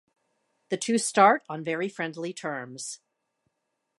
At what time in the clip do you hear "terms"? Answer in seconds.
2.33-3.01